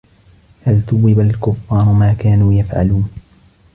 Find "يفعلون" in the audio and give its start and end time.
2.53-3.09